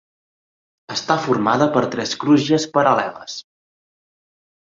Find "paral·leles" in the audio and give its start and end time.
2.77-3.35